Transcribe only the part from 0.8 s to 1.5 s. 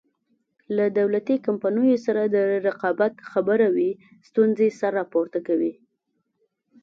دولتي